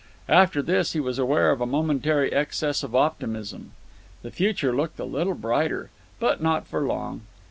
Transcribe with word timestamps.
After 0.29 0.63
this 0.63 0.93
he 0.93 0.99
was 0.99 1.19
aware 1.19 1.51
of 1.51 1.61
a 1.61 1.67
momentary 1.67 2.33
excess 2.33 2.81
of 2.81 2.95
optimism. 2.95 3.73
The 4.23 4.31
future 4.31 4.75
looked 4.75 4.99
a 4.99 5.05
little 5.05 5.35
brighter. 5.35 5.91
But 6.19 6.41
not 6.41 6.65
for 6.67 6.81
long. 6.81 7.21